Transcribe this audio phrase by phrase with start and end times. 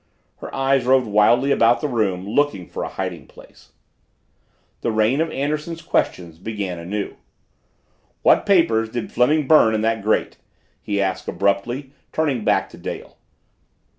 [0.37, 3.69] Her eyes roved wildly about the room, looking for a hiding place.
[4.81, 7.17] The rain of Anderson's questions began anew.
[8.23, 10.37] "What papers did Fleming burn in that grate?"
[10.81, 13.15] he asked abruptly, turning back to Dale.